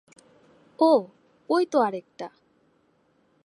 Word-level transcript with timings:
ওহ, 0.79 1.01
ওইতো 1.49 1.77
আরেকটা। 1.79 2.27